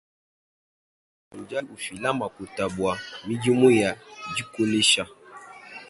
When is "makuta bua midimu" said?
2.19-3.67